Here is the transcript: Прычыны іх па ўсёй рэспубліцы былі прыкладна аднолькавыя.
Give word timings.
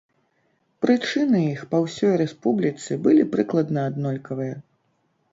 Прычыны 0.83 1.41
іх 1.47 1.59
па 1.73 1.81
ўсёй 1.83 2.13
рэспубліцы 2.21 2.97
былі 3.05 3.27
прыкладна 3.35 3.79
аднолькавыя. 3.91 4.55